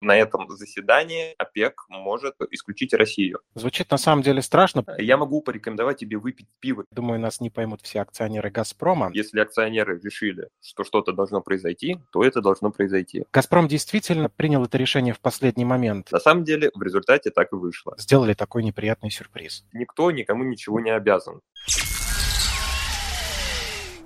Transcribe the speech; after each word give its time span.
на 0.00 0.16
этом 0.16 0.48
заседании 0.50 1.34
ОПЕК 1.38 1.84
может 1.88 2.34
исключить 2.50 2.94
Россию. 2.94 3.40
Звучит 3.54 3.90
на 3.90 3.98
самом 3.98 4.22
деле 4.22 4.42
страшно. 4.42 4.84
Я 4.98 5.16
могу 5.16 5.42
порекомендовать 5.42 5.98
тебе 5.98 6.16
выпить 6.16 6.48
пиво. 6.60 6.84
Думаю, 6.90 7.20
нас 7.20 7.40
не 7.40 7.50
поймут 7.50 7.80
все 7.82 8.00
акционеры 8.00 8.50
«Газпрома». 8.50 9.10
Если 9.12 9.40
акционеры 9.40 10.00
решили, 10.02 10.48
что 10.62 10.84
что-то 10.84 11.12
должно 11.12 11.40
произойти, 11.40 11.98
то 12.12 12.24
это 12.24 12.40
должно 12.40 12.70
произойти. 12.70 13.24
«Газпром» 13.32 13.68
действительно 13.68 14.28
принял 14.28 14.64
это 14.64 14.78
решение 14.78 15.14
в 15.14 15.20
последний 15.20 15.64
момент. 15.64 16.10
На 16.10 16.20
самом 16.20 16.44
деле, 16.44 16.70
в 16.74 16.82
результате 16.82 17.30
так 17.30 17.52
и 17.52 17.56
вышло. 17.56 17.94
Сделали 17.98 18.34
такой 18.34 18.64
неприятный 18.64 19.10
сюрприз. 19.10 19.64
Никто 19.72 20.10
никому 20.10 20.44
ничего 20.44 20.80
не 20.80 20.90
обязан. 20.90 21.40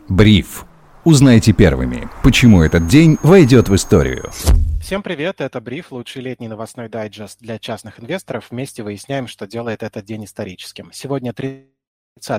Бриф. 0.09 0.65
Узнайте 1.05 1.53
первыми, 1.53 2.09
почему 2.23 2.63
этот 2.63 2.87
день 2.87 3.19
войдет 3.23 3.69
в 3.69 3.75
историю. 3.75 4.31
Всем 4.85 5.03
привет, 5.03 5.41
это 5.41 5.63
Бриф, 5.63 5.93
лучший 5.93 6.21
летний 6.21 6.47
новостной 6.47 6.91
дайджест 6.91 7.41
для 7.41 7.59
частных 7.59 8.01
инвесторов. 8.01 8.51
Вместе 8.51 8.83
выясняем, 8.83 9.29
что 9.29 9.47
делает 9.47 9.83
этот 9.83 10.05
день 10.05 10.27
историческим. 10.27 10.93
Сегодня 10.93 11.33
30 11.33 11.71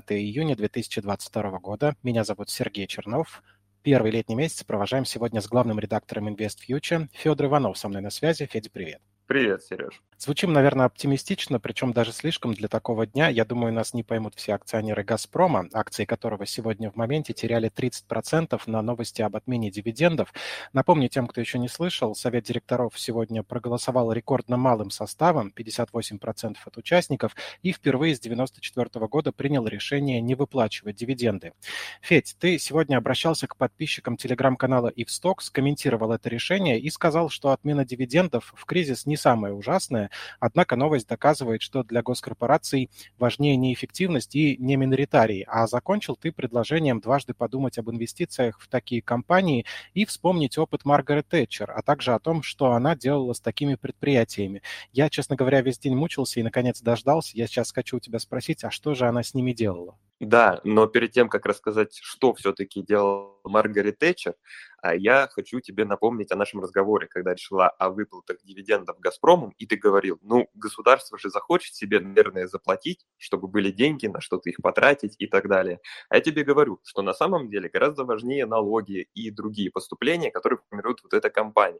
июня 0.09 0.55
2022 0.55 1.57
года. 1.57 1.95
Меня 2.03 2.23
зовут 2.23 2.51
Сергей 2.51 2.85
Чернов. 2.85 3.41
Первый 3.81 4.11
летний 4.11 4.35
месяц 4.35 4.63
провожаем 4.63 5.05
сегодня 5.05 5.41
с 5.41 5.47
главным 5.47 5.79
редактором 5.79 6.27
InvestFuture 6.27 7.07
Федор 7.13 7.47
Иванов 7.47 7.79
со 7.79 7.89
мной 7.89 8.03
на 8.03 8.11
связи. 8.11 8.45
Федя, 8.45 8.69
привет. 8.69 9.01
Привет, 9.27 9.63
Сереж. 9.63 10.03
Звучим, 10.17 10.53
наверное, 10.53 10.85
оптимистично, 10.85 11.59
причем 11.59 11.93
даже 11.93 12.13
слишком 12.13 12.53
для 12.53 12.67
такого 12.67 13.05
дня. 13.05 13.27
Я 13.27 13.43
думаю, 13.43 13.73
нас 13.73 13.93
не 13.93 14.01
поймут 14.01 14.35
все 14.35 14.53
акционеры 14.53 15.03
«Газпрома», 15.03 15.67
акции 15.73 16.05
которого 16.05 16.45
сегодня 16.45 16.89
в 16.89 16.95
моменте 16.95 17.33
теряли 17.33 17.69
30% 17.69 18.61
на 18.67 18.81
новости 18.81 19.21
об 19.23 19.35
отмене 19.35 19.71
дивидендов. 19.71 20.31
Напомню 20.73 21.09
тем, 21.09 21.27
кто 21.27 21.41
еще 21.41 21.59
не 21.59 21.67
слышал, 21.67 22.15
Совет 22.15 22.45
директоров 22.45 22.97
сегодня 22.99 23.43
проголосовал 23.43 24.13
рекордно 24.13 24.57
малым 24.57 24.89
составом, 24.89 25.51
58% 25.55 26.55
от 26.63 26.77
участников, 26.77 27.35
и 27.61 27.73
впервые 27.73 28.15
с 28.15 28.19
1994 28.19 29.07
года 29.07 29.31
принял 29.33 29.67
решение 29.67 30.21
не 30.21 30.35
выплачивать 30.35 30.95
дивиденды. 30.95 31.53
Федь, 32.01 32.35
ты 32.39 32.57
сегодня 32.57 32.97
обращался 32.97 33.47
к 33.47 33.57
подписчикам 33.57 34.17
телеграм-канала 34.17 34.87
Ивстокс, 34.95 35.49
комментировал 35.49 36.13
это 36.13 36.29
решение 36.29 36.79
и 36.79 36.89
сказал, 36.89 37.29
что 37.29 37.49
отмена 37.49 37.83
дивидендов 37.85 38.53
в 38.55 38.65
кризис 38.65 39.05
не 39.05 39.14
самое 39.15 39.53
ужасное, 39.53 40.09
Однако 40.39 40.75
новость 40.75 41.07
доказывает, 41.07 41.61
что 41.61 41.83
для 41.83 42.01
госкорпораций 42.01 42.89
важнее 43.17 43.55
не 43.55 43.73
эффективность 43.73 44.35
и 44.35 44.57
не 44.57 44.75
миноритарии. 44.75 45.45
А 45.47 45.67
закончил 45.67 46.15
ты 46.15 46.31
предложением 46.31 46.99
дважды 46.99 47.33
подумать 47.33 47.77
об 47.77 47.89
инвестициях 47.89 48.59
в 48.59 48.67
такие 48.67 49.01
компании 49.01 49.65
и 49.93 50.05
вспомнить 50.05 50.57
опыт 50.57 50.85
Маргарет 50.85 51.27
Тэтчер, 51.27 51.71
а 51.71 51.81
также 51.81 52.13
о 52.13 52.19
том, 52.19 52.43
что 52.43 52.71
она 52.71 52.95
делала 52.95 53.33
с 53.33 53.39
такими 53.39 53.75
предприятиями. 53.75 54.61
Я, 54.91 55.09
честно 55.09 55.35
говоря, 55.35 55.61
весь 55.61 55.79
день 55.79 55.95
мучился 55.95 56.39
и, 56.39 56.43
наконец, 56.43 56.81
дождался. 56.81 57.37
Я 57.37 57.47
сейчас 57.47 57.71
хочу 57.71 57.97
у 57.97 57.99
тебя 57.99 58.19
спросить, 58.19 58.63
а 58.63 58.71
что 58.71 58.93
же 58.93 59.07
она 59.07 59.23
с 59.23 59.33
ними 59.33 59.53
делала? 59.53 59.97
Да, 60.21 60.61
но 60.63 60.87
перед 60.87 61.11
тем, 61.11 61.27
как 61.27 61.45
рассказать, 61.45 61.99
что 62.01 62.33
все-таки 62.33 62.81
делал 62.81 63.37
Маргарет 63.43 63.99
Тэтчер, 63.99 64.35
я 64.83 65.27
хочу 65.31 65.59
тебе 65.59 65.85
напомнить 65.85 66.31
о 66.31 66.35
нашем 66.35 66.61
разговоре, 66.61 67.07
когда 67.07 67.31
речь 67.31 67.45
шла 67.45 67.69
о 67.69 67.89
выплатах 67.89 68.37
дивидендов 68.43 68.99
«Газпромом», 68.99 69.53
и 69.57 69.65
ты 69.65 69.75
говорил, 69.75 70.19
ну, 70.21 70.47
государство 70.53 71.17
же 71.17 71.29
захочет 71.29 71.75
себе, 71.75 71.99
наверное, 71.99 72.47
заплатить, 72.47 73.05
чтобы 73.17 73.47
были 73.47 73.71
деньги, 73.71 74.07
на 74.07 74.21
что-то 74.21 74.49
их 74.49 74.57
потратить 74.61 75.15
и 75.19 75.27
так 75.27 75.47
далее. 75.47 75.79
А 76.09 76.15
я 76.15 76.21
тебе 76.21 76.43
говорю, 76.43 76.79
что 76.83 77.01
на 77.01 77.13
самом 77.13 77.49
деле 77.49 77.69
гораздо 77.69 78.03
важнее 78.03 78.45
налоги 78.45 79.07
и 79.13 79.31
другие 79.31 79.71
поступления, 79.71 80.31
которые 80.31 80.59
формирует 80.69 81.01
вот 81.03 81.13
эта 81.13 81.29
компания. 81.29 81.79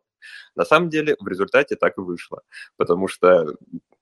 На 0.55 0.65
самом 0.65 0.89
деле 0.89 1.15
в 1.19 1.27
результате 1.27 1.75
так 1.75 1.97
и 1.97 2.01
вышло, 2.01 2.41
потому 2.77 3.07
что 3.07 3.55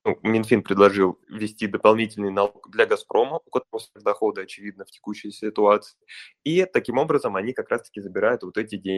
ну, 0.05 0.19
Минфин 0.21 0.63
предложил 0.63 1.19
ввести 1.29 1.67
дополнительный 1.67 2.31
налог 2.31 2.69
для 2.69 2.85
«Газпрома», 2.85 3.39
у 3.45 3.49
которого 3.49 3.81
доходы, 3.95 4.41
очевидно, 4.41 4.85
в 4.85 4.91
текущей 4.91 5.31
ситуации. 5.31 5.97
И 6.43 6.65
таким 6.65 6.97
образом 6.97 7.35
они 7.35 7.53
как 7.53 7.69
раз-таки 7.69 8.01
забирают 8.01 8.43
вот 8.43 8.57
эти 8.57 8.75
деньги. 8.75 8.92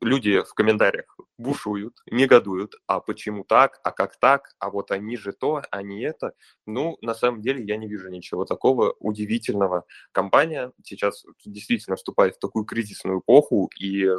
Люди 0.00 0.42
в 0.42 0.54
комментариях 0.54 1.16
бушуют, 1.38 1.94
негодуют, 2.10 2.74
а 2.86 3.00
почему 3.00 3.44
так, 3.44 3.80
а 3.82 3.90
как 3.90 4.18
так, 4.18 4.54
а 4.58 4.70
вот 4.70 4.90
они 4.90 5.16
же 5.16 5.32
то, 5.32 5.62
не 5.82 6.02
это. 6.02 6.32
Ну, 6.66 6.98
на 7.00 7.14
самом 7.14 7.40
деле 7.40 7.64
я 7.64 7.76
не 7.76 7.88
вижу 7.88 8.08
ничего 8.08 8.44
такого 8.44 8.94
удивительного. 9.00 9.84
Компания 10.12 10.72
сейчас 10.84 11.24
действительно 11.44 11.96
вступает 11.96 12.36
в 12.36 12.38
такую 12.38 12.64
кризисную 12.64 13.20
эпоху 13.20 13.70
и, 13.78 14.04
э, 14.04 14.16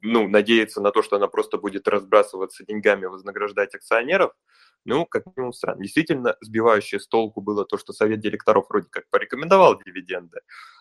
ну, 0.00 0.28
надеется 0.28 0.80
на 0.80 0.90
то, 0.90 1.02
что 1.02 1.16
она 1.16 1.28
просто 1.28 1.58
будет 1.58 1.88
разбрасываться 1.88 2.64
деньгами, 2.64 3.06
вознаграждать 3.06 3.74
акционеров, 3.74 4.32
ну, 4.84 5.06
как 5.06 5.24
минимум 5.36 5.52
странно. 5.52 5.82
Действительно, 5.82 6.36
сбивающее 6.40 7.00
с 7.00 7.06
толку 7.06 7.40
было 7.40 7.64
то, 7.64 7.78
что 7.78 7.92
совет 7.92 8.20
директоров 8.20 8.66
вроде 8.68 8.88
как 8.90 9.08
порекомендовал 9.10 9.80
дивиденды, 9.80 10.40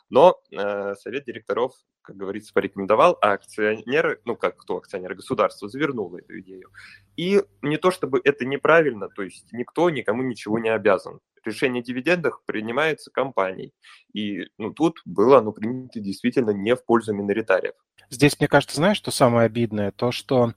но 0.09 0.41
э, 0.52 0.96
совет 0.96 1.25
директоров, 1.25 1.73
как 2.02 2.18
говорится, 2.18 2.54
порекомендовал, 2.54 3.18
а 3.22 3.34
акционеры, 3.34 4.22
ну 4.26 4.36
как 4.36 4.58
кто 4.58 4.78
акционеры, 4.78 5.16
государство 5.16 5.70
завернуло 5.70 6.18
эту 6.18 6.40
идею. 6.40 6.70
И 7.16 7.42
не 7.62 7.78
то 7.78 7.92
чтобы 7.92 8.22
это 8.24 8.46
неправильно, 8.46 9.10
то 9.10 9.24
есть 9.24 9.52
никто 9.52 9.90
никому 9.90 10.24
ничего 10.24 10.60
не 10.60 10.70
обязан. 10.70 11.20
Решение 11.44 11.82
о 11.82 11.84
дивидендах 11.84 12.44
принимается 12.46 13.10
компанией. 13.12 13.74
И 14.14 14.46
ну, 14.58 14.72
тут 14.72 15.02
было 15.06 15.40
оно 15.40 15.52
принято 15.52 16.00
действительно 16.00 16.52
не 16.52 16.76
в 16.76 16.86
пользу 16.86 17.14
миноритариев. 17.14 17.74
Здесь, 18.12 18.38
мне 18.40 18.48
кажется, 18.48 18.76
знаешь, 18.76 18.98
что 18.98 19.10
самое 19.10 19.46
обидное? 19.46 19.92
То, 19.92 20.12
что 20.12 20.54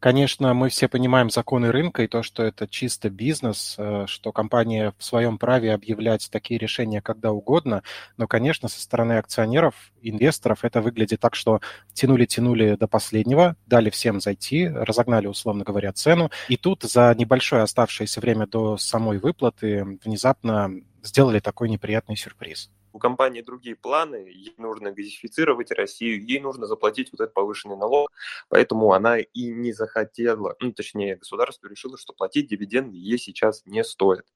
Конечно, 0.00 0.54
мы 0.54 0.68
все 0.68 0.86
понимаем 0.86 1.28
законы 1.28 1.72
рынка 1.72 2.04
и 2.04 2.06
то, 2.06 2.22
что 2.22 2.44
это 2.44 2.68
чисто 2.68 3.10
бизнес, 3.10 3.74
э, 3.78 4.04
что 4.06 4.30
компания 4.30 4.94
в 4.96 5.02
своем 5.02 5.38
праве 5.38 5.74
объявлять 5.74 6.28
такие 6.30 6.56
решения 6.56 7.02
когда 7.02 7.32
угодно, 7.32 7.82
но, 8.16 8.28
конечно, 8.28 8.68
со 8.68 8.80
стороны 8.80 9.14
акционеров, 9.14 9.74
инвесторов 10.00 10.64
это 10.64 10.80
выглядит 10.82 11.18
так, 11.18 11.34
что 11.34 11.60
тянули-тянули 11.94 12.76
до 12.76 12.86
последнего, 12.86 13.56
дали 13.66 13.90
всем 13.90 14.20
зайти, 14.20 14.68
разогнали, 14.68 15.26
условно 15.26 15.64
говоря, 15.64 15.92
цену, 15.92 16.30
и 16.48 16.56
тут 16.56 16.84
за 16.84 17.12
небольшое 17.18 17.62
оставшееся 17.62 18.20
время 18.20 18.46
до 18.46 18.76
самой 18.76 19.18
выплаты 19.18 19.98
внезапно 20.04 20.70
сделали 21.02 21.40
такой 21.40 21.68
неприятный 21.68 22.16
сюрприз 22.16 22.70
у 22.98 23.00
компании 23.00 23.42
другие 23.42 23.76
планы, 23.76 24.16
ей 24.16 24.54
нужно 24.58 24.90
газифицировать 24.90 25.70
Россию, 25.70 26.22
ей 26.22 26.40
нужно 26.40 26.66
заплатить 26.66 27.10
вот 27.12 27.20
этот 27.20 27.32
повышенный 27.32 27.76
налог, 27.76 28.10
поэтому 28.48 28.92
она 28.92 29.18
и 29.18 29.50
не 29.50 29.72
захотела, 29.72 30.56
ну, 30.60 30.72
точнее, 30.72 31.16
государство 31.16 31.68
решило, 31.68 31.96
что 31.96 32.12
платить 32.12 32.48
дивиденды 32.48 32.96
ей 32.96 33.18
сейчас 33.18 33.62
не 33.64 33.84
стоит. 33.84 34.26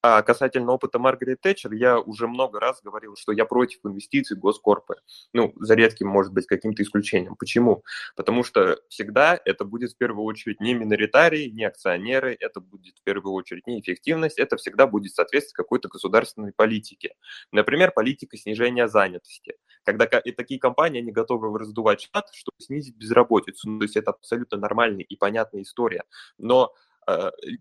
А 0.00 0.22
касательно 0.22 0.72
опыта 0.72 1.00
Маргарет 1.00 1.40
Тэтчер, 1.40 1.72
я 1.72 1.98
уже 1.98 2.28
много 2.28 2.60
раз 2.60 2.80
говорил, 2.82 3.16
что 3.16 3.32
я 3.32 3.44
против 3.44 3.80
инвестиций 3.84 4.36
в 4.36 4.40
госкорпы. 4.40 4.94
Ну, 5.32 5.52
за 5.56 5.74
редким, 5.74 6.06
может 6.06 6.32
быть, 6.32 6.46
каким-то 6.46 6.84
исключением. 6.84 7.34
Почему? 7.34 7.82
Потому 8.14 8.44
что 8.44 8.78
всегда 8.88 9.40
это 9.44 9.64
будет 9.64 9.92
в 9.92 9.96
первую 9.96 10.24
очередь 10.24 10.60
не 10.60 10.74
миноритарии, 10.74 11.48
не 11.50 11.64
акционеры, 11.64 12.36
это 12.38 12.60
будет 12.60 12.96
в 12.98 13.02
первую 13.02 13.32
очередь 13.32 13.66
не 13.66 13.80
эффективность, 13.80 14.38
это 14.38 14.56
всегда 14.56 14.86
будет 14.86 15.14
соответствовать 15.14 15.54
какой-то 15.54 15.88
государственной 15.88 16.52
политике. 16.52 17.14
Например, 17.50 17.90
политика 17.90 18.36
снижения 18.36 18.86
занятости. 18.86 19.56
Когда 19.82 20.04
и 20.04 20.30
такие 20.30 20.60
компании, 20.60 21.00
они 21.00 21.10
готовы 21.10 21.58
раздувать 21.58 22.02
штат, 22.02 22.28
чтобы 22.32 22.56
снизить 22.60 22.96
безработицу. 22.96 23.68
Ну, 23.68 23.78
то 23.80 23.84
есть 23.84 23.96
это 23.96 24.12
абсолютно 24.12 24.58
нормальная 24.58 25.04
и 25.04 25.16
понятная 25.16 25.62
история. 25.62 26.04
Но 26.38 26.72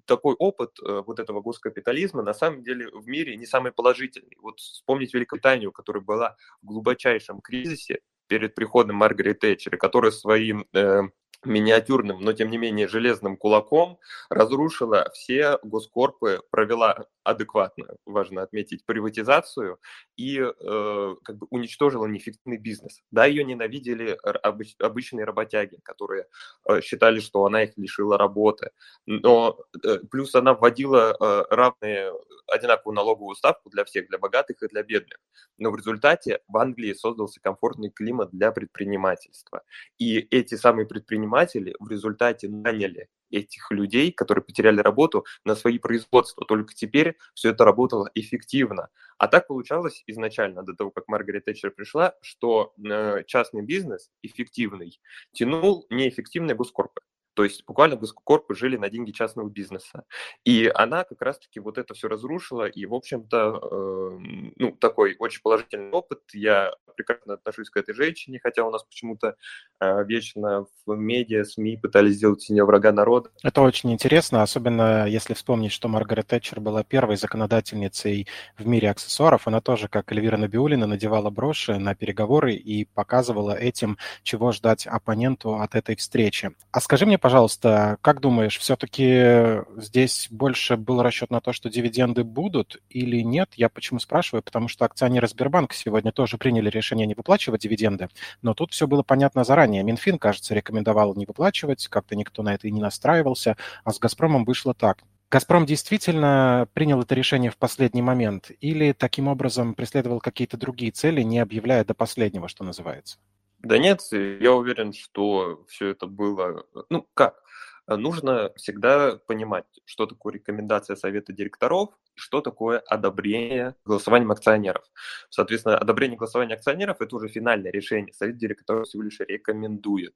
такой 0.06 0.36
опыт 0.36 0.78
э, 0.84 1.04
вот 1.06 1.20
этого 1.20 1.42
госкапитализма 1.42 2.22
на 2.22 2.34
самом 2.34 2.64
деле 2.64 2.90
в 2.92 3.08
мире 3.08 3.36
не 3.38 3.46
самый 3.46 3.72
положительный. 3.72 4.38
Вот 4.42 4.60
вспомнить 4.60 5.14
Великобританию, 5.14 5.72
которая 5.72 6.04
была 6.04 6.36
в 6.62 6.66
глубочайшем 6.66 7.40
кризисе 7.42 8.02
перед 8.28 8.56
приходом 8.56 8.98
Маргарет 8.98 9.40
Тэтчер, 9.40 9.78
которая 9.78 10.12
своим 10.12 10.66
э, 10.74 11.04
миниатюрным, 11.46 12.20
но 12.22 12.34
тем 12.34 12.50
не 12.50 12.58
менее 12.58 12.88
железным 12.88 13.38
кулаком 13.38 14.00
разрушила 14.30 15.10
все 15.14 15.60
госкорпы, 15.64 16.42
провела 16.50 17.06
адекватную, 17.24 17.98
важно 18.06 18.42
отметить, 18.42 18.86
приватизацию 18.86 19.80
и 20.16 20.40
э, 20.40 21.16
как 21.24 21.38
бы 21.38 21.48
уничтожила 21.50 22.06
неэффективный 22.06 22.58
бизнес. 22.58 23.02
Да, 23.12 23.26
ее 23.26 23.44
ненавидели 23.44 24.18
обыч, 24.44 24.76
обычные 24.80 25.26
работяги, 25.26 25.78
которые 25.84 26.28
э, 26.68 26.82
считали, 26.82 27.20
что 27.20 27.46
она 27.46 27.64
их 27.64 27.78
лишила 27.78 28.18
работы, 28.18 28.72
но 29.06 29.60
э, 29.84 30.00
плюс 30.10 30.34
она 30.36 30.54
вводила 30.54 31.16
э, 31.20 31.44
равные, 31.50 32.14
одинаковую 32.48 32.96
налоговую 32.96 33.36
ставку 33.36 33.70
для 33.70 33.84
всех, 33.84 34.08
для 34.08 34.18
богатых 34.18 34.64
и 34.64 34.68
для 34.68 34.84
бедных. 34.84 35.18
Но 35.58 35.72
в 35.72 35.76
результате 35.76 36.40
в 36.48 36.58
Англии 36.58 36.94
создался 36.94 37.42
комфортный 37.42 37.90
климат 37.90 38.30
для 38.32 38.52
предпринимательства. 38.52 39.64
И 39.98 40.20
эти 40.20 40.56
самые 40.56 40.86
предприниматели 40.86 41.17
в 41.26 41.90
результате 41.90 42.48
наняли 42.50 43.10
этих 43.32 43.72
людей, 43.72 44.12
которые 44.12 44.44
потеряли 44.44 44.80
работу, 44.80 45.26
на 45.44 45.56
свои 45.56 45.80
производства. 45.80 46.46
Только 46.46 46.74
теперь 46.74 47.18
все 47.34 47.50
это 47.50 47.66
работало 47.66 48.10
эффективно. 48.16 48.90
А 49.18 49.28
так 49.28 49.48
получалось 49.48 50.04
изначально, 50.08 50.64
до 50.64 50.74
того, 50.74 50.92
как 50.92 51.08
Маргарет 51.08 51.46
Тэтчер 51.46 51.72
пришла, 51.72 52.16
что 52.22 52.74
э, 52.78 53.24
частный 53.26 53.64
бизнес 53.64 54.10
эффективный 54.22 55.00
тянул 55.34 55.86
неэффективные 55.90 56.56
госкорпы. 56.56 57.02
То 57.38 57.44
есть 57.44 57.64
буквально 57.68 57.98
госкорпы 57.98 58.56
жили 58.56 58.78
на 58.78 58.90
деньги 58.90 59.12
частного 59.12 59.48
бизнеса. 59.48 60.06
И 60.44 60.72
она 60.74 61.04
как 61.04 61.22
раз-таки 61.22 61.60
вот 61.60 61.78
это 61.78 61.94
все 61.94 62.08
разрушила, 62.08 62.66
и, 62.66 62.88
в 62.88 62.96
общем-то, 62.96 63.60
э, 63.62 64.52
ну, 64.56 64.72
такой 64.72 65.16
очень 65.20 65.44
положительный 65.44 65.92
опыт. 65.92 66.22
Я 66.34 66.74
прекрасно 66.96 67.36
отношусь 67.36 67.70
к 67.70 67.78
этой 67.78 67.94
женщине, 67.94 68.40
хотя 68.42 68.66
у 68.66 68.72
нас 68.72 68.84
почему-то 68.84 69.36
э, 69.80 70.04
вечно 70.06 70.66
в 70.86 70.96
медиа, 70.96 71.44
СМИ 71.44 71.78
пытались 71.78 72.16
сделать 72.16 72.44
из 72.44 72.50
нее 72.50 72.66
врага 72.66 72.92
народа. 72.92 73.30
Это 73.44 73.62
очень 73.62 73.92
интересно, 73.92 74.42
особенно 74.42 75.08
если 75.08 75.36
вспомнить, 75.36 75.72
что 75.72 75.88
Маргарет 75.88 76.26
Тэтчер 76.28 76.60
была 76.60 76.84
первой 76.84 77.18
законодательницей 77.18 78.28
в 78.58 78.66
мире 78.66 78.90
аксессуаров. 78.90 79.48
Она 79.48 79.62
тоже, 79.62 79.88
как 79.88 80.12
Эльвира 80.12 80.38
Набиулина, 80.38 80.88
надевала 80.88 81.30
броши 81.30 81.78
на 81.78 81.94
переговоры 81.94 82.56
и 82.56 82.86
показывала 82.86 83.52
этим, 83.52 84.00
чего 84.24 84.52
ждать 84.52 84.88
оппоненту 84.88 85.60
от 85.60 85.76
этой 85.76 85.96
встречи. 85.96 86.52
А 86.72 86.82
скажи 86.82 87.06
мне, 87.06 87.20
пожалуйста, 87.28 87.98
как 88.00 88.22
думаешь, 88.22 88.58
все-таки 88.58 89.62
здесь 89.76 90.30
больше 90.32 90.78
был 90.78 91.02
расчет 91.02 91.30
на 91.30 91.42
то, 91.42 91.52
что 91.52 91.70
дивиденды 91.70 92.24
будут 92.24 92.82
или 92.90 93.20
нет? 93.20 93.50
Я 93.58 93.68
почему 93.68 94.00
спрашиваю? 94.00 94.42
Потому 94.42 94.70
что 94.70 94.86
акционеры 94.86 95.28
Сбербанка 95.28 95.76
сегодня 95.76 96.14
тоже 96.14 96.38
приняли 96.38 96.70
решение 96.70 97.06
не 97.06 97.16
выплачивать 97.16 97.64
дивиденды, 97.64 98.08
но 98.42 98.54
тут 98.54 98.72
все 98.72 98.88
было 98.88 99.04
понятно 99.04 99.44
заранее. 99.44 99.84
Минфин, 99.84 100.20
кажется, 100.20 100.56
рекомендовал 100.56 101.16
не 101.16 101.26
выплачивать, 101.26 101.90
как-то 101.90 102.16
никто 102.16 102.44
на 102.44 102.54
это 102.54 102.70
и 102.70 102.72
не 102.72 102.80
настраивался, 102.80 103.58
а 103.84 103.92
с 103.92 104.00
«Газпромом» 104.00 104.46
вышло 104.46 104.74
так. 104.74 105.00
«Газпром» 105.30 105.66
действительно 105.66 106.70
принял 106.74 107.02
это 107.02 107.14
решение 107.14 107.52
в 107.52 107.58
последний 107.58 108.02
момент 108.02 108.52
или 108.62 108.94
таким 108.94 109.28
образом 109.28 109.74
преследовал 109.74 110.22
какие-то 110.22 110.56
другие 110.56 110.92
цели, 110.94 111.24
не 111.24 111.40
объявляя 111.40 111.84
до 111.84 111.94
последнего, 111.94 112.48
что 112.48 112.64
называется? 112.64 113.18
Да 113.60 113.78
нет, 113.78 114.02
я 114.12 114.54
уверен, 114.54 114.94
что 114.94 115.66
все 115.68 115.88
это 115.90 116.08
было... 116.08 116.66
Ну, 116.90 117.08
как? 117.14 117.44
Нужно 117.88 118.52
всегда 118.58 119.16
понимать, 119.16 119.66
что 119.86 120.06
такое 120.06 120.34
рекомендация 120.34 120.98
совета 120.98 121.32
директоров, 121.32 121.98
что 122.16 122.42
такое 122.42 122.80
одобрение 122.80 123.76
голосованием 123.86 124.32
акционеров. 124.32 124.84
Соответственно, 125.30 125.78
одобрение 125.78 126.18
голосования 126.18 126.56
акционеров– 126.56 126.98
это 127.00 127.16
уже 127.16 127.30
финальное 127.30 127.72
решение. 127.72 128.14
Совет 128.14 128.38
директоров 128.38 128.88
всего 128.88 129.04
лишь 129.04 129.20
рекомендует. 129.22 130.16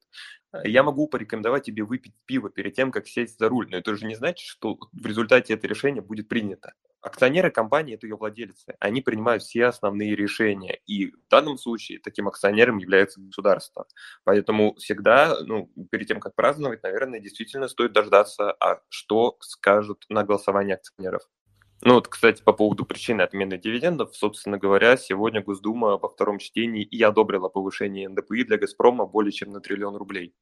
Я 0.65 0.83
могу 0.83 1.07
порекомендовать 1.07 1.63
тебе 1.63 1.83
выпить 1.83 2.13
пиво 2.25 2.49
перед 2.49 2.73
тем, 2.73 2.91
как 2.91 3.07
сесть 3.07 3.39
за 3.39 3.47
руль, 3.47 3.69
но 3.69 3.77
это 3.77 3.95
же 3.95 4.05
не 4.05 4.15
значит, 4.15 4.45
что 4.45 4.77
в 4.91 5.05
результате 5.05 5.53
это 5.53 5.65
решение 5.67 6.01
будет 6.01 6.27
принято. 6.27 6.73
Акционеры 7.01 7.49
компании– 7.49 7.93
это 7.95 8.05
ее 8.05 8.15
владельцы. 8.15 8.75
Они 8.79 9.01
принимают 9.01 9.41
все 9.41 9.65
основные 9.65 10.15
решения. 10.15 10.79
И 10.85 11.07
в 11.07 11.27
данном 11.29 11.57
случае 11.57 11.99
таким 11.99 12.27
акционером 12.27 12.77
является 12.77 13.19
государство. 13.19 13.87
Поэтому 14.23 14.75
всегда, 14.75 15.35
ну, 15.41 15.71
перед 15.89 16.07
тем, 16.07 16.19
как 16.19 16.35
праздновать, 16.35 16.83
наверное, 16.83 17.19
действительно 17.19 17.67
стоит 17.67 17.93
дождаться, 17.93 18.51
а 18.59 18.81
что 18.89 19.37
скажут 19.41 20.05
на 20.09 20.23
голосовании 20.23 20.75
акционеров. 20.75 21.23
Ну 21.83 21.95
вот, 21.95 22.07
кстати, 22.07 22.43
по 22.43 22.53
поводу 22.53 22.85
причины 22.85 23.23
отмены 23.23 23.57
дивидендов, 23.57 24.15
собственно 24.15 24.59
говоря, 24.59 24.97
сегодня 24.97 25.41
Госдума 25.41 25.97
во 25.97 26.09
втором 26.09 26.37
чтении 26.37 26.83
и 26.83 27.01
одобрила 27.01 27.49
повышение 27.49 28.07
НДПИ 28.07 28.43
для 28.43 28.59
«Газпрома» 28.59 29.07
более 29.07 29.31
чем 29.31 29.49
на 29.49 29.61
триллион 29.61 29.95
рублей. 29.95 30.35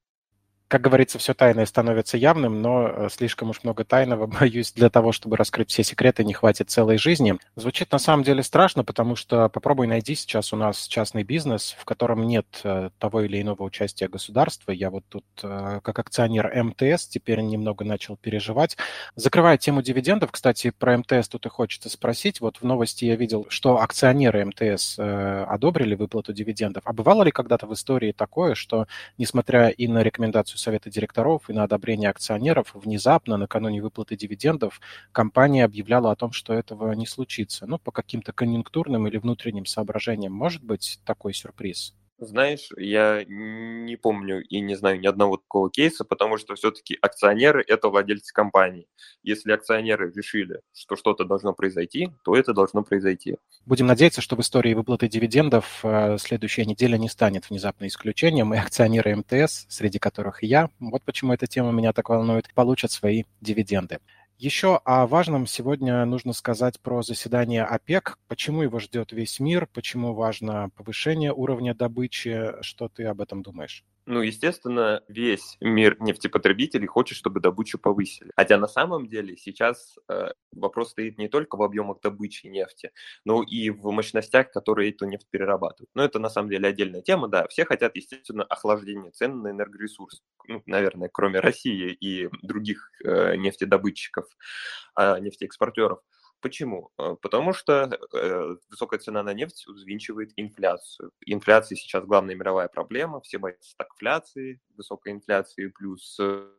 Как 0.69 0.81
говорится, 0.81 1.18
все 1.18 1.33
тайное 1.33 1.66
становится 1.66 2.16
явным, 2.16 2.62
но 2.62 2.88
э, 2.88 3.10
слишком 3.12 3.50
уж 3.50 3.63
много 3.63 3.83
тайного, 3.83 4.27
боюсь, 4.39 4.71
для 4.71 4.92
того, 4.92 5.12
чтобы 5.12 5.36
раскрыть 5.36 5.71
все 5.71 5.83
секреты, 5.83 6.24
не 6.24 6.33
хватит 6.33 6.69
целой 6.69 7.00
жизни. 7.00 7.39
Звучит 7.56 7.92
на 7.92 7.98
самом 7.98 8.24
деле 8.24 8.44
страшно, 8.44 8.83
потому 8.83 9.16
что 9.16 9.50
попробуй 9.50 9.88
найди 9.88 10.13
сейчас 10.13 10.54
у 10.54 10.56
нас 10.56 10.86
частный 10.88 11.24
бизнес, 11.24 11.75
в 11.80 11.86
котором 11.86 12.27
нет 12.27 12.45
э, 12.63 12.92
того 13.00 13.21
или 13.21 13.42
иного 13.42 13.63
участия 13.63 14.07
государства. 14.07 14.71
Я 14.71 14.92
вот 14.92 15.04
тут 15.10 15.25
э, 15.42 15.80
как 15.81 15.98
акционер 15.98 16.54
МТС 16.63 17.07
теперь 17.07 17.39
немного 17.39 17.83
начал 17.83 18.16
переживать. 18.16 18.77
Закрывая 19.16 19.57
тему 19.57 19.81
дивидендов, 19.81 20.31
кстати, 20.31 20.69
про 20.69 21.00
МТС 21.00 21.30
тут 21.30 21.48
и 21.48 21.50
хочется 21.50 21.89
спросить. 21.89 22.42
Вот 22.42 22.57
в 22.57 22.63
новости 22.63 23.06
я 23.06 23.16
видел, 23.16 23.48
что 23.50 23.81
акционеры 23.81 24.45
МТС 24.45 25.00
одобрили 25.00 25.95
выплату 25.95 26.31
дивидендов. 26.31 26.83
А 26.86 26.94
бывало 26.94 27.24
ли 27.24 27.31
когда-то 27.31 27.66
в 27.66 27.74
истории 27.74 28.12
такое, 28.12 28.54
что, 28.54 28.86
несмотря 29.18 29.69
и 29.69 29.88
на 29.88 30.04
рекомендацию 30.04 30.58
совета 30.59 30.89
директоров 30.89 31.50
и 31.50 31.53
на 31.53 31.63
одобрение 31.63 32.09
акционеров, 32.09 32.71
внезапно, 32.75 33.38
накануне 33.38 33.81
выплаты 33.81 34.15
дивидендов, 34.15 34.79
компания 35.11 35.65
объявляла 35.65 36.11
о 36.11 36.15
том, 36.15 36.31
что 36.31 36.53
этого 36.53 36.91
не 36.94 37.07
случится. 37.07 37.65
Ну, 37.67 37.79
по 37.79 37.91
каким-то 37.91 38.33
конъюнктурным 38.33 39.07
или 39.07 39.17
внутренним 39.17 39.65
соображениям 39.65 40.33
может 40.33 40.63
быть 40.63 41.00
такой 41.06 41.33
сюрприз? 41.33 41.94
Знаешь, 42.21 42.69
я 42.77 43.24
не 43.27 43.95
помню 43.95 44.42
и 44.42 44.60
не 44.60 44.75
знаю 44.75 45.00
ни 45.00 45.07
одного 45.07 45.38
такого 45.38 45.71
кейса, 45.71 46.04
потому 46.04 46.38
что 46.38 46.56
все-таки 46.56 46.98
акционеры– 47.01 47.63
это 47.68 47.88
владельцы 47.89 48.33
компании. 48.33 48.88
Если 49.24 49.54
акционеры 49.54 50.12
решили, 50.12 50.62
что 50.74 50.98
что-то 50.98 51.24
должно 51.24 51.54
произойти, 51.54 52.12
то 52.24 52.36
это 52.36 52.54
должно 52.54 52.83
произойти. 52.83 53.38
Будем 53.66 53.88
надеяться, 53.88 54.21
что 54.21 54.36
в 54.36 54.42
истории 54.42 54.74
выплаты 54.74 55.07
дивидендов 55.07 55.80
э, 55.83 56.18
следующая 56.18 56.66
неделя 56.66 56.98
не 56.98 57.07
станет 57.07 57.50
внезапно 57.50 57.88
исключением, 57.88 58.54
и 58.54 58.57
акционеры 58.57 59.16
МТС, 59.16 59.66
среди 59.69 60.00
которых 60.00 60.44
и 60.44 60.48
я, 60.48 60.69
вот 60.80 61.04
почему 61.04 61.33
эта 61.33 61.48
тема 61.48 61.71
меня 61.71 61.94
так 61.94 62.10
волнует, 62.10 62.54
получат 62.54 62.92
свои 62.92 63.24
дивиденды. 63.39 64.00
Еще 64.39 64.77
о 64.86 65.06
важном 65.06 65.45
сегодня 65.45 66.03
нужно 66.06 66.31
сказать 66.33 66.80
про 66.80 67.01
заседание 67.03 67.63
ОПЕК. 67.63 68.18
Почему 68.27 68.62
его 68.63 68.80
ждет 68.80 69.12
весь 69.12 69.39
мир, 69.41 69.68
почему 69.68 70.13
важно 70.13 70.69
повышение 70.75 71.33
уровня 71.33 71.75
добычи. 71.75 72.53
Что 72.62 72.88
ты 72.88 73.03
об 73.03 73.19
этом 73.21 73.44
думаешь? 73.44 73.83
Ну, 74.11 74.23
естественно, 74.23 75.03
весь 75.07 75.56
мир 75.61 75.95
нефтепотребителей 76.00 76.88
хочет, 76.88 77.15
чтобы 77.15 77.39
добычу 77.39 77.77
повысили. 77.77 78.31
Хотя 78.35 78.57
на 78.57 78.67
самом 78.67 79.07
деле 79.07 79.38
сейчас 79.38 79.97
э, 80.09 80.31
вопрос 80.51 80.89
стоит 80.89 81.19
не 81.19 81.27
только 81.27 81.57
в 81.57 81.61
объемах 81.61 82.00
добычи 82.01 82.47
нефти, 82.47 82.91
но 83.23 83.44
и 83.44 83.69
в 83.69 83.91
мощностях, 83.91 84.50
которые 84.51 84.89
эту 84.89 85.06
нефть 85.06 85.27
перерабатывают. 85.29 85.91
Но 85.94 86.03
это 86.03 86.17
на 86.17 86.29
самом 86.29 86.50
деле 86.50 86.69
отдельная 86.69 87.03
тема, 87.03 87.27
да. 87.27 87.47
Все 87.50 87.65
хотят, 87.65 87.95
естественно, 87.95 88.44
охлаждения 88.45 89.11
цен 89.11 89.44
на 89.44 89.51
энергоресурсы. 89.51 90.23
Ну, 90.47 90.63
наверное, 90.65 91.09
кроме 91.13 91.39
России 91.39 91.91
и 91.91 92.29
других 92.41 92.89
э, 93.06 93.35
нефтедобытчиков, 93.35 94.25
э, 95.00 95.19
нефтеэкспортеров. 95.19 96.00
Почему? 96.41 96.91
Э, 96.97 97.15
потому 97.21 97.53
что 97.53 97.89
э, 98.13 98.56
высокая 98.69 99.00
цена 99.00 99.24
на 99.24 99.33
нефть 99.33 99.65
взвинчивает 99.68 100.31
инфляцию. 100.38 101.12
Инфляция 101.25 101.75
сейчас 101.75 102.06
главная 102.06 102.36
мировая 102.36 102.69
проблема. 102.69 103.19
Все 103.21 103.38
боятся 103.38 103.71
стагфляции, 103.71 104.62
высокой 104.75 105.12
инфляции 105.12 105.68
плюс 105.68 106.18
э, 106.19 106.50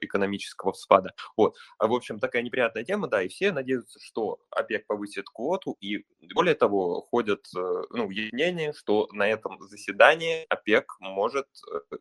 экономического 0.00 0.72
спада. 0.74 1.14
Вот. 1.36 1.56
А, 1.78 1.86
в 1.86 1.94
общем, 1.94 2.20
такая 2.20 2.42
неприятная 2.42 2.84
тема, 2.84 3.08
да, 3.08 3.22
и 3.22 3.28
все 3.28 3.52
надеются, 3.52 3.98
что 4.00 4.38
ОПЕК 4.50 4.86
повысит 4.86 5.28
квоту, 5.28 5.76
и 5.80 6.04
более 6.34 6.54
того, 6.54 7.00
ходят 7.10 7.46
ну, 7.52 8.04
объяснения, 8.04 8.72
что 8.74 9.08
на 9.12 9.26
этом 9.26 9.60
заседании 9.60 10.46
ОПЕК 10.48 10.96
может 11.00 11.48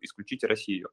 исключить 0.01 0.43
Россию 0.43 0.91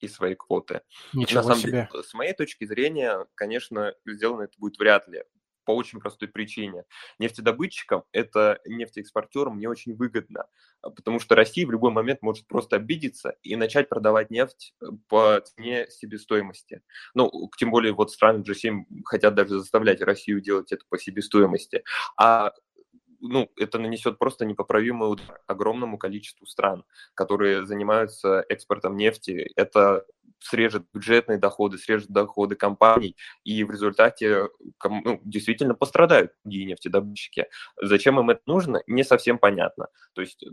из 0.00 0.14
своей 0.14 0.34
квоты. 0.34 0.80
Ничего 1.12 1.42
на 1.42 1.48
самом 1.48 1.60
себе. 1.60 1.88
деле, 1.92 2.02
с 2.02 2.14
моей 2.14 2.32
точки 2.32 2.64
зрения, 2.64 3.26
конечно, 3.36 3.94
сделано 4.04 4.42
это 4.42 4.54
будет 4.58 4.78
вряд 4.78 5.06
ли 5.06 5.22
по 5.64 5.72
очень 5.72 6.00
простой 6.00 6.28
причине. 6.28 6.84
Нефтедобытчикам, 7.18 8.04
это 8.12 8.60
нефтеэкспортерам 8.66 9.58
не 9.58 9.66
очень 9.66 9.94
выгодно, 9.94 10.46
а, 10.82 10.90
потому 10.90 11.18
что 11.18 11.34
Россия 11.34 11.66
в 11.66 11.70
любой 11.70 11.90
момент 11.90 12.22
может 12.22 12.46
просто 12.46 12.76
обидеться 12.76 13.36
и 13.42 13.56
начать 13.56 13.88
продавать 13.88 14.30
нефть 14.30 14.74
э, 14.80 14.86
по 15.08 15.40
цене 15.40 15.86
себестоимости. 15.90 16.82
Ну, 17.14 17.30
тем 17.58 17.70
более 17.70 17.92
вот 17.92 18.10
страны 18.10 18.42
G7 18.42 18.84
хотят 19.04 19.34
даже 19.34 19.58
заставлять 19.58 20.02
Россию 20.02 20.40
делать 20.40 20.72
это 20.72 20.84
по 20.88 20.98
себестоимости. 20.98 21.84
А 22.16 22.52
ну, 23.26 23.50
это 23.56 23.78
нанесет 23.78 24.18
просто 24.18 24.44
непоправимый 24.44 25.10
удар 25.10 25.40
огромному 25.46 25.96
количеству 25.96 26.46
стран, 26.46 26.84
которые 27.14 27.66
занимаются 27.66 28.44
экспортом 28.48 28.96
нефти. 28.96 29.50
Это 29.56 30.04
срежет 30.44 30.84
бюджетные 30.92 31.38
доходы, 31.38 31.78
срежет 31.78 32.10
доходы 32.10 32.54
компаний, 32.54 33.16
и 33.44 33.64
в 33.64 33.70
результате 33.70 34.48
ну, 34.82 35.20
действительно 35.24 35.74
пострадают 35.74 36.32
другие 36.44 36.66
нефтедобытчики. 36.66 37.46
Зачем 37.80 38.20
им 38.20 38.30
это 38.30 38.42
нужно, 38.46 38.82
не 38.86 39.04
совсем 39.04 39.38
понятно. 39.38 39.88
То 40.12 40.20
есть 40.20 40.44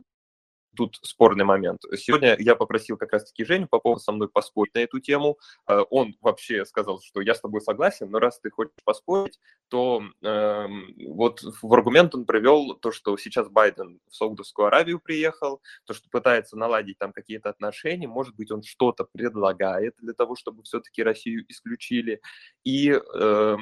тут 0.76 0.98
спорный 1.02 1.46
момент. 1.46 1.82
Сегодня 1.96 2.36
я 2.40 2.56
попросил 2.56 2.98
как 2.98 3.14
раз-таки 3.14 3.44
Женю 3.44 3.68
Попова 3.68 3.98
со 3.98 4.12
мной 4.12 4.30
поспорить 4.30 4.74
на 4.74 4.80
эту 4.80 5.00
тему. 5.00 5.38
Э, 5.68 5.82
он 5.90 6.16
вообще 6.22 6.66
сказал, 6.66 7.02
что 7.02 7.22
я 7.22 7.36
с 7.36 7.42
тобой 7.42 7.62
согласен, 7.62 8.10
но 8.10 8.20
раз 8.20 8.40
ты 8.40 8.50
хочешь 8.50 8.72
поспорить, 8.84 9.40
то 9.68 10.04
э, 10.22 10.68
вот 11.08 11.42
в 11.62 11.74
аргумент 11.74 12.16
он 12.16 12.26
привел 12.26 12.76
то, 12.76 12.92
что 12.92 13.18
сейчас 13.18 13.50
Байден 13.50 14.00
в 14.10 14.16
Саудовскую 14.16 14.68
Аравию 14.68 15.00
приехал, 15.00 15.62
то, 15.86 15.94
что 15.94 16.10
пытается 16.10 16.58
наладить 16.58 16.98
там 16.98 17.12
какие-то 17.12 17.50
отношения, 17.50 18.08
может 18.08 18.36
быть, 18.36 18.52
он 18.52 18.64
что-то 18.64 19.06
предлагает 19.12 19.96
для 20.00 20.14
того, 20.14 20.36
чтобы 20.36 20.64
все-таки 20.64 21.04
Россию 21.04 21.46
исключили. 21.50 22.22
И 22.64 22.92
э, 22.92 23.58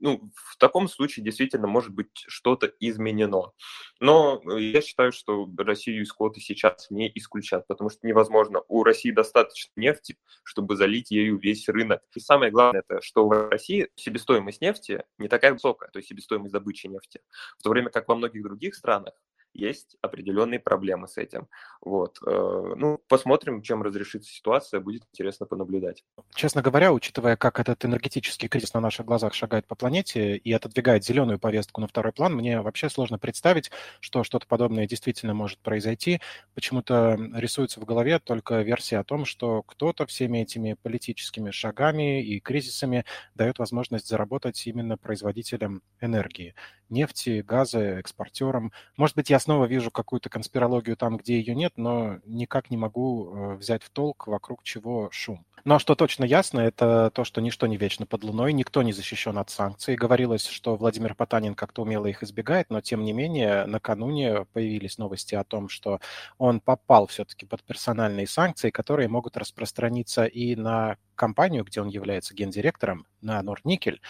ну, 0.00 0.30
в 0.34 0.56
таком 0.58 0.88
случае 0.88 1.24
действительно 1.24 1.66
может 1.66 1.92
быть 1.92 2.24
что-то 2.26 2.72
изменено. 2.80 3.52
Но 4.00 4.40
я 4.58 4.80
считаю, 4.80 5.12
что 5.12 5.48
Россию 5.58 6.02
из 6.02 6.12
квоты 6.12 6.40
сейчас 6.40 6.53
не 6.90 7.10
исключат, 7.14 7.66
потому 7.66 7.90
что 7.90 8.06
невозможно. 8.06 8.62
У 8.68 8.84
России 8.84 9.10
достаточно 9.10 9.72
нефти, 9.76 10.16
чтобы 10.42 10.76
залить 10.76 11.10
ею 11.10 11.38
весь 11.38 11.68
рынок. 11.68 12.02
И 12.14 12.20
самое 12.20 12.50
главное, 12.50 12.82
это 12.86 13.00
что 13.02 13.26
в 13.26 13.48
России 13.50 13.88
себестоимость 13.96 14.60
нефти 14.60 15.04
не 15.18 15.28
такая 15.28 15.52
высокая, 15.52 15.90
то 15.90 15.98
есть 15.98 16.08
себестоимость 16.08 16.52
добычи 16.52 16.86
нефти. 16.86 17.20
В 17.58 17.62
то 17.62 17.70
время 17.70 17.90
как 17.90 18.08
во 18.08 18.14
многих 18.14 18.42
других 18.42 18.74
странах 18.74 19.14
есть 19.54 19.96
определенные 20.02 20.60
проблемы 20.60 21.08
с 21.08 21.16
этим. 21.16 21.48
Вот. 21.80 22.18
Э, 22.26 22.74
ну, 22.76 23.00
посмотрим, 23.08 23.62
чем 23.62 23.82
разрешится 23.82 24.30
ситуация, 24.30 24.80
будет 24.80 25.04
интересно 25.12 25.46
понаблюдать. 25.46 26.04
Честно 26.34 26.60
говоря, 26.60 26.92
учитывая, 26.92 27.36
как 27.36 27.60
этот 27.60 27.84
энергетический 27.84 28.48
кризис 28.48 28.74
на 28.74 28.80
наших 28.80 29.06
глазах 29.06 29.32
шагает 29.32 29.66
по 29.66 29.74
планете 29.74 30.36
и 30.36 30.52
отодвигает 30.52 31.04
зеленую 31.04 31.38
повестку 31.38 31.80
на 31.80 31.86
второй 31.86 32.12
план, 32.12 32.34
мне 32.34 32.60
вообще 32.60 32.90
сложно 32.90 33.18
представить, 33.18 33.70
что 34.00 34.24
что-то 34.24 34.46
подобное 34.46 34.86
действительно 34.86 35.34
может 35.34 35.58
произойти. 35.60 36.20
Почему-то 36.54 37.16
рисуется 37.34 37.80
в 37.80 37.84
голове 37.84 38.18
только 38.18 38.62
версия 38.62 38.98
о 38.98 39.04
том, 39.04 39.24
что 39.24 39.62
кто-то 39.62 40.06
всеми 40.06 40.38
этими 40.38 40.76
политическими 40.82 41.50
шагами 41.50 42.22
и 42.24 42.40
кризисами 42.40 43.04
дает 43.34 43.58
возможность 43.58 44.08
заработать 44.08 44.66
именно 44.66 44.98
производителям 44.98 45.82
энергии, 46.00 46.54
нефти, 46.94 47.42
газа, 47.46 47.80
экспортерам. 47.98 48.72
Может 48.96 49.16
быть, 49.16 49.28
я 49.28 49.38
снова 49.38 49.66
вижу 49.66 49.90
какую-то 49.90 50.30
конспирологию 50.30 50.96
там, 50.96 51.18
где 51.18 51.38
ее 51.38 51.54
нет, 51.54 51.74
но 51.76 52.18
никак 52.24 52.70
не 52.70 52.78
могу 52.78 53.34
э, 53.34 53.54
взять 53.56 53.82
в 53.82 53.90
толк, 53.90 54.26
вокруг 54.26 54.62
чего 54.62 55.08
шум. 55.10 55.44
Но 55.64 55.78
что 55.78 55.94
точно 55.94 56.24
ясно, 56.24 56.60
это 56.60 57.10
то, 57.14 57.24
что 57.24 57.40
ничто 57.40 57.66
не 57.66 57.78
вечно 57.78 58.04
под 58.04 58.22
луной, 58.22 58.52
никто 58.52 58.82
не 58.82 58.92
защищен 58.92 59.38
от 59.38 59.48
санкций. 59.48 59.96
Говорилось, 59.96 60.46
что 60.46 60.76
Владимир 60.76 61.14
Потанин 61.14 61.54
как-то 61.54 61.82
умело 61.82 62.06
их 62.06 62.22
избегает, 62.22 62.68
но 62.68 62.82
тем 62.82 63.02
не 63.02 63.14
менее 63.14 63.64
накануне 63.64 64.44
появились 64.52 64.98
новости 64.98 65.34
о 65.34 65.44
том, 65.44 65.70
что 65.70 66.00
он 66.36 66.60
попал 66.60 67.06
все-таки 67.06 67.46
под 67.46 67.62
персональные 67.64 68.26
санкции, 68.26 68.70
которые 68.70 69.08
могут 69.08 69.38
распространиться 69.38 70.26
и 70.26 70.54
на 70.54 70.96
компанию, 71.14 71.64
где 71.64 71.80
он 71.80 71.88
является 71.88 72.34
гендиректором, 72.34 73.06
на 73.20 73.42
Норникель. 73.42 74.00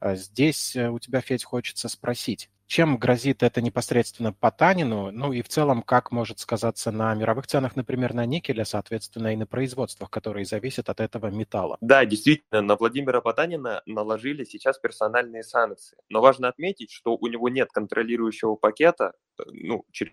А 0.00 0.14
здесь 0.16 0.76
э, 0.76 0.90
у 0.90 0.98
тебя, 0.98 1.20
Федь, 1.20 1.44
хочется 1.44 1.88
спросить, 1.88 2.50
чем 2.66 2.98
грозит 2.98 3.42
это 3.42 3.62
непосредственно 3.62 4.32
Потанину, 4.32 5.12
ну 5.12 5.32
и 5.32 5.42
в 5.42 5.48
целом, 5.48 5.82
как 5.82 6.10
может 6.10 6.40
сказаться 6.40 6.90
на 6.90 7.14
мировых 7.14 7.46
ценах, 7.46 7.76
например, 7.76 8.12
на 8.12 8.26
никеле, 8.26 8.64
соответственно, 8.64 9.32
и 9.32 9.36
на 9.36 9.46
производствах, 9.46 10.10
которые 10.10 10.44
зависят 10.44 10.88
от 10.88 11.00
этого 11.00 11.28
металла? 11.28 11.78
Да, 11.80 12.04
действительно, 12.04 12.62
на 12.62 12.76
Владимира 12.76 13.20
Потанина 13.20 13.82
наложили 13.86 14.44
сейчас 14.44 14.78
персональные 14.78 15.44
санкции. 15.44 15.96
Но 16.08 16.20
важно 16.20 16.48
отметить, 16.48 16.90
что 16.90 17.16
у 17.16 17.26
него 17.28 17.48
нет 17.48 17.70
контролирующего 17.72 18.56
пакета, 18.56 19.12
э, 19.38 19.42
ну, 19.52 19.84
через 19.92 20.12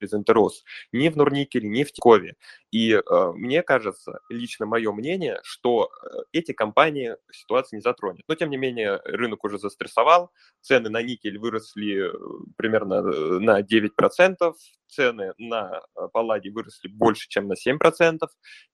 без 0.00 0.14
Интерос, 0.14 0.64
ни 0.92 1.08
в 1.08 1.16
Норникеле, 1.16 1.68
ни 1.68 1.84
в 1.84 1.92
Тикове. 1.92 2.34
И 2.70 2.92
э, 2.92 3.32
мне 3.34 3.62
кажется, 3.62 4.20
лично 4.28 4.66
мое 4.66 4.92
мнение, 4.92 5.40
что 5.42 5.88
э, 6.02 6.08
эти 6.32 6.52
компании 6.52 7.16
ситуация 7.30 7.78
не 7.78 7.82
затронет. 7.82 8.22
Но, 8.28 8.34
тем 8.34 8.50
не 8.50 8.56
менее, 8.56 9.00
рынок 9.04 9.44
уже 9.44 9.58
застрессовал, 9.58 10.30
цены 10.60 10.90
на 10.90 11.02
никель 11.02 11.38
выросли 11.38 12.08
э, 12.08 12.18
примерно 12.56 12.94
э, 12.94 13.38
на 13.38 13.60
9%, 13.60 14.54
цены 14.88 15.32
на 15.38 15.82
палладий 16.12 16.50
выросли 16.50 16.88
больше, 16.88 17.28
чем 17.28 17.48
на 17.48 17.54
7%. 17.54 18.18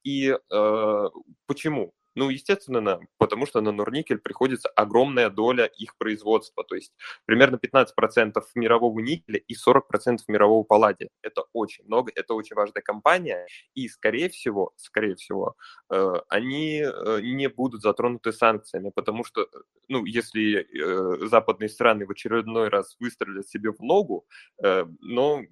И 0.04 0.30
э, 0.30 1.08
почему? 1.46 1.92
Ну, 2.14 2.28
естественно, 2.28 3.00
потому 3.18 3.46
что 3.46 3.60
на 3.62 3.72
Норникель 3.72 4.18
приходится 4.18 4.68
огромная 4.68 5.30
доля 5.30 5.64
их 5.64 5.96
производства, 5.96 6.62
то 6.62 6.74
есть 6.74 6.92
примерно 7.24 7.56
15% 7.56 8.34
мирового 8.54 9.00
никеля 9.00 9.38
и 9.38 9.54
40% 9.54 10.18
мирового 10.28 10.62
палладия. 10.62 11.08
Это 11.22 11.44
очень 11.54 11.84
много, 11.86 12.12
это 12.14 12.34
очень 12.34 12.54
важная 12.54 12.82
компания, 12.82 13.46
и, 13.74 13.88
скорее 13.88 14.28
всего, 14.28 14.72
скорее 14.76 15.14
всего, 15.14 15.56
э, 15.90 16.14
они 16.28 16.82
э, 16.84 17.20
не 17.22 17.48
будут 17.48 17.80
затронуты 17.82 18.32
санкциями, 18.32 18.90
потому 18.94 19.24
что, 19.24 19.48
ну, 19.88 20.04
если 20.04 20.66
э, 20.66 21.26
западные 21.28 21.70
страны 21.70 22.06
в 22.06 22.10
очередной 22.10 22.68
раз 22.68 22.96
выстрелят 23.00 23.48
себе 23.48 23.72
в 23.72 23.80
ногу, 23.80 24.26
но 25.00 25.42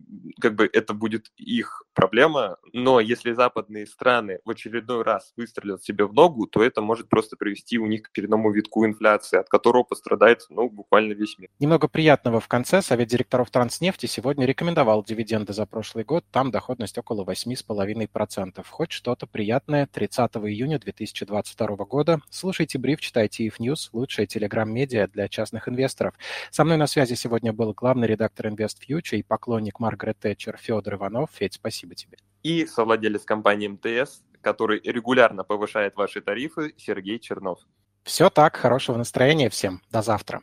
как 0.40 0.54
бы 0.54 0.68
это 0.72 0.94
будет 0.94 1.32
их 1.36 1.84
проблема, 1.94 2.58
но 2.72 3.00
если 3.00 3.32
западные 3.32 3.86
страны 3.86 4.40
в 4.44 4.50
очередной 4.50 5.02
раз 5.02 5.32
выстрелят 5.36 5.82
себе 5.82 6.06
в 6.06 6.12
ногу, 6.12 6.46
то 6.50 6.62
это 6.62 6.80
может 6.80 7.08
просто 7.08 7.36
привести 7.36 7.78
у 7.78 7.86
них 7.86 8.02
к 8.02 8.10
очередному 8.10 8.50
витку 8.50 8.84
инфляции, 8.84 9.38
от 9.38 9.48
которого 9.48 9.84
пострадает 9.84 10.46
ну, 10.50 10.68
буквально 10.68 11.12
весь 11.12 11.38
мир. 11.38 11.48
Немного 11.58 11.88
приятного 11.88 12.40
в 12.40 12.48
конце. 12.48 12.82
Совет 12.82 13.08
директоров 13.08 13.50
Транснефти 13.50 14.06
сегодня 14.06 14.46
рекомендовал 14.46 15.04
дивиденды 15.04 15.52
за 15.52 15.66
прошлый 15.66 16.04
год. 16.04 16.24
Там 16.30 16.50
доходность 16.50 16.98
около 16.98 17.24
8,5%. 17.24 18.64
Хоть 18.68 18.92
что-то 18.92 19.26
приятное 19.26 19.86
30 19.86 20.36
июня 20.36 20.78
2022 20.78 21.76
года. 21.84 22.20
Слушайте 22.30 22.78
бриф, 22.78 23.00
читайте 23.00 23.46
IF 23.46 23.54
News, 23.58 23.88
лучшая 23.92 24.26
телеграм-медиа 24.26 25.08
для 25.08 25.28
частных 25.28 25.68
инвесторов. 25.68 26.14
Со 26.50 26.64
мной 26.64 26.76
на 26.76 26.86
связи 26.86 27.14
сегодня 27.14 27.52
был 27.52 27.72
главный 27.72 28.08
редактор 28.08 28.48
Invest 28.48 28.78
Future 28.88 29.16
и 29.16 29.22
поклонник 29.22 29.80
Маргарет 29.80 30.18
Тэтчер 30.18 30.56
Федор 30.56 30.94
Иванов. 30.94 31.30
Федь, 31.32 31.54
спасибо 31.54 31.94
тебе. 31.94 32.18
И 32.42 32.64
совладелец 32.66 33.24
компании 33.24 33.68
МТС 33.68 34.22
который 34.42 34.80
регулярно 34.82 35.44
повышает 35.44 35.96
ваши 35.96 36.20
тарифы, 36.20 36.74
Сергей 36.76 37.18
Чернов. 37.18 37.60
Все 38.02 38.30
так, 38.30 38.56
хорошего 38.56 38.96
настроения 38.96 39.50
всем. 39.50 39.82
До 39.90 40.02
завтра. 40.02 40.42